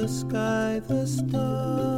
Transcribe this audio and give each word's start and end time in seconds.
the 0.00 0.08
sky, 0.08 0.80
the 0.88 1.06
stars. 1.06 1.89